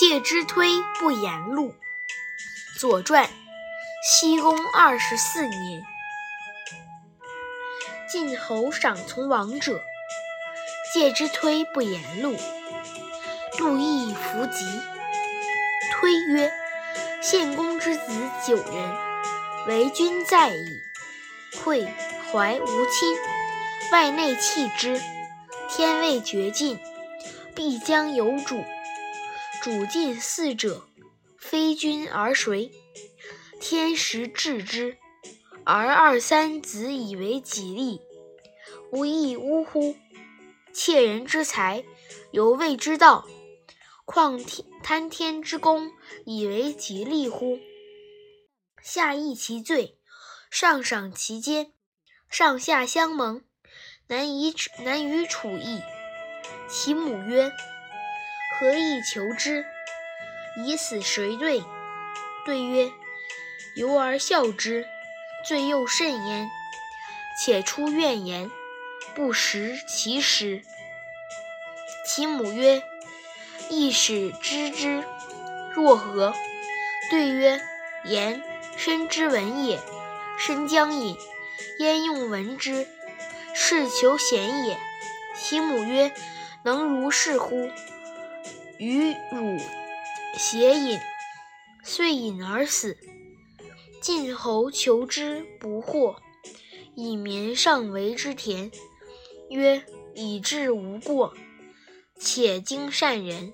[0.00, 1.74] 介之推不言禄。
[2.78, 3.28] 左传，
[4.02, 5.84] 西公二十四年，
[8.08, 9.78] 晋侯赏从王者，
[10.94, 12.34] 介之推不言禄。
[13.58, 14.64] 陆亦弗及。
[15.92, 16.50] 推曰
[17.20, 18.10] ：“献公之子
[18.46, 18.96] 九人，
[19.66, 20.80] 为君在矣。
[21.62, 21.86] 愧
[22.32, 23.18] 怀无亲，
[23.92, 24.98] 外内弃之。
[25.68, 26.80] 天未绝尽，
[27.54, 28.64] 必将有主。
[29.62, 30.86] 主尽嗣者，
[31.38, 32.70] 非君而谁？
[33.60, 34.96] 天时至之，
[35.64, 38.00] 而二三子以为己利，
[38.90, 39.96] 无亦呜乎？
[40.72, 41.84] 窃人之财，
[42.30, 43.26] 犹未之道。”
[44.06, 45.92] 况天贪天之功，
[46.24, 47.60] 以为己利乎？
[48.82, 49.98] 下议其罪，
[50.50, 51.72] 上赏其奸，
[52.28, 53.44] 上下相蒙，
[54.06, 55.80] 难以难于处矣。
[56.68, 57.52] 其母曰
[58.60, 59.64] ：“何以求之？
[60.58, 61.64] 以死谁对？”
[62.44, 62.90] 对曰
[63.74, 64.86] ：“由而笑之，
[65.46, 66.46] 罪又甚焉。
[67.42, 68.50] 且出怨言，
[69.14, 70.60] 不食其食。”
[72.06, 72.82] 其母曰。
[73.72, 75.04] 亦使知之，
[75.74, 76.34] 若何？
[77.08, 77.60] 对曰：
[78.04, 78.42] 言
[78.76, 79.78] 身之文也，
[80.36, 81.16] 身将隐，
[81.78, 82.88] 焉用闻之？
[83.54, 84.76] 是求贤也。
[85.36, 86.12] 其母曰：
[86.64, 87.70] 能如是乎？
[88.80, 89.58] 与汝
[90.38, 90.98] 偕饮，
[91.84, 92.96] 遂饮而死。
[94.00, 96.16] 晋侯求之不获，
[96.94, 98.70] 以绵上为之田，
[99.50, 101.34] 曰：以至无过，
[102.18, 103.52] 且经善人。